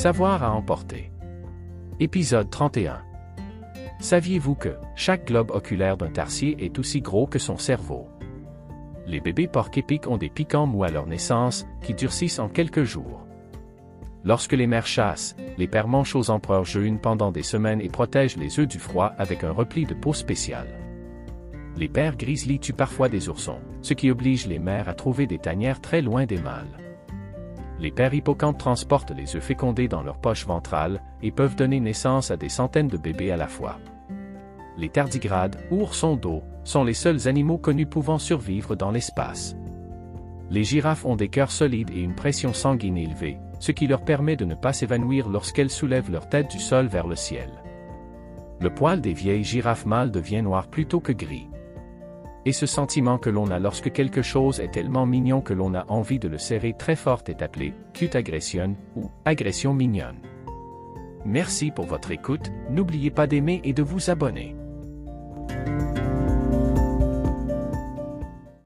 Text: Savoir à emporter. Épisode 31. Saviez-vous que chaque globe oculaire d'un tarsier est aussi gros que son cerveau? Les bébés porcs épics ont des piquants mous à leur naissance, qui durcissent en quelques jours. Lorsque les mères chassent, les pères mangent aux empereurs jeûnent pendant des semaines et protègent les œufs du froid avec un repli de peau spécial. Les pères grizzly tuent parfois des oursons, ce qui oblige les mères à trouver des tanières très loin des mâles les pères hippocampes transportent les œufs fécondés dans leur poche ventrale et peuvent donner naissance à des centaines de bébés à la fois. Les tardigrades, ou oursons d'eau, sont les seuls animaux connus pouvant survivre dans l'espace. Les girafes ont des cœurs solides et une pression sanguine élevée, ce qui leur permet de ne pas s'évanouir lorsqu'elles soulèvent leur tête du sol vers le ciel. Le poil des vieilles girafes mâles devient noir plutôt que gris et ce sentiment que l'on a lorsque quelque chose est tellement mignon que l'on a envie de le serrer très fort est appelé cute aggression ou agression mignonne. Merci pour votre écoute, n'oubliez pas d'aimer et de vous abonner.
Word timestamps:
Savoir 0.00 0.42
à 0.42 0.52
emporter. 0.54 1.12
Épisode 1.98 2.48
31. 2.48 3.02
Saviez-vous 3.98 4.54
que 4.54 4.78
chaque 4.96 5.26
globe 5.26 5.50
oculaire 5.50 5.98
d'un 5.98 6.08
tarsier 6.08 6.56
est 6.64 6.78
aussi 6.78 7.02
gros 7.02 7.26
que 7.26 7.38
son 7.38 7.58
cerveau? 7.58 8.08
Les 9.06 9.20
bébés 9.20 9.46
porcs 9.46 9.76
épics 9.76 10.06
ont 10.06 10.16
des 10.16 10.30
piquants 10.30 10.66
mous 10.66 10.84
à 10.84 10.88
leur 10.88 11.06
naissance, 11.06 11.66
qui 11.82 11.92
durcissent 11.92 12.38
en 12.38 12.48
quelques 12.48 12.84
jours. 12.84 13.26
Lorsque 14.24 14.54
les 14.54 14.66
mères 14.66 14.86
chassent, 14.86 15.36
les 15.58 15.68
pères 15.68 15.86
mangent 15.86 16.16
aux 16.16 16.30
empereurs 16.30 16.64
jeûnent 16.64 16.98
pendant 16.98 17.30
des 17.30 17.42
semaines 17.42 17.82
et 17.82 17.90
protègent 17.90 18.38
les 18.38 18.58
œufs 18.58 18.68
du 18.68 18.78
froid 18.78 19.12
avec 19.18 19.44
un 19.44 19.52
repli 19.52 19.84
de 19.84 19.92
peau 19.92 20.14
spécial. 20.14 20.66
Les 21.76 21.90
pères 21.90 22.16
grizzly 22.16 22.58
tuent 22.58 22.72
parfois 22.72 23.10
des 23.10 23.28
oursons, 23.28 23.60
ce 23.82 23.92
qui 23.92 24.10
oblige 24.10 24.46
les 24.46 24.60
mères 24.60 24.88
à 24.88 24.94
trouver 24.94 25.26
des 25.26 25.38
tanières 25.38 25.82
très 25.82 26.00
loin 26.00 26.24
des 26.24 26.40
mâles 26.40 26.89
les 27.80 27.90
pères 27.90 28.12
hippocampes 28.12 28.58
transportent 28.58 29.12
les 29.12 29.34
œufs 29.36 29.42
fécondés 29.42 29.88
dans 29.88 30.02
leur 30.02 30.18
poche 30.18 30.46
ventrale 30.46 31.02
et 31.22 31.30
peuvent 31.30 31.56
donner 31.56 31.80
naissance 31.80 32.30
à 32.30 32.36
des 32.36 32.50
centaines 32.50 32.88
de 32.88 32.98
bébés 32.98 33.32
à 33.32 33.36
la 33.36 33.48
fois. 33.48 33.78
Les 34.76 34.90
tardigrades, 34.90 35.56
ou 35.70 35.80
oursons 35.80 36.16
d'eau, 36.16 36.42
sont 36.62 36.84
les 36.84 36.94
seuls 36.94 37.26
animaux 37.26 37.58
connus 37.58 37.86
pouvant 37.86 38.18
survivre 38.18 38.76
dans 38.76 38.90
l'espace. 38.90 39.56
Les 40.50 40.64
girafes 40.64 41.06
ont 41.06 41.16
des 41.16 41.28
cœurs 41.28 41.50
solides 41.50 41.90
et 41.90 42.00
une 42.00 42.14
pression 42.14 42.52
sanguine 42.52 42.98
élevée, 42.98 43.38
ce 43.60 43.72
qui 43.72 43.86
leur 43.86 44.04
permet 44.04 44.36
de 44.36 44.44
ne 44.44 44.54
pas 44.54 44.72
s'évanouir 44.72 45.28
lorsqu'elles 45.28 45.70
soulèvent 45.70 46.10
leur 46.10 46.28
tête 46.28 46.50
du 46.50 46.58
sol 46.58 46.86
vers 46.86 47.06
le 47.06 47.16
ciel. 47.16 47.50
Le 48.60 48.68
poil 48.68 49.00
des 49.00 49.14
vieilles 49.14 49.44
girafes 49.44 49.86
mâles 49.86 50.10
devient 50.10 50.42
noir 50.42 50.66
plutôt 50.66 51.00
que 51.00 51.12
gris 51.12 51.48
et 52.46 52.52
ce 52.52 52.66
sentiment 52.66 53.18
que 53.18 53.30
l'on 53.30 53.50
a 53.50 53.58
lorsque 53.58 53.92
quelque 53.92 54.22
chose 54.22 54.60
est 54.60 54.72
tellement 54.72 55.06
mignon 55.06 55.40
que 55.40 55.54
l'on 55.54 55.74
a 55.74 55.84
envie 55.88 56.18
de 56.18 56.28
le 56.28 56.38
serrer 56.38 56.74
très 56.76 56.96
fort 56.96 57.22
est 57.28 57.42
appelé 57.42 57.74
cute 57.92 58.16
aggression 58.16 58.76
ou 58.96 59.10
agression 59.24 59.74
mignonne. 59.74 60.18
Merci 61.24 61.70
pour 61.70 61.84
votre 61.84 62.10
écoute, 62.10 62.50
n'oubliez 62.70 63.10
pas 63.10 63.26
d'aimer 63.26 63.60
et 63.64 63.72
de 63.72 63.82
vous 63.82 64.10
abonner. 64.10 64.56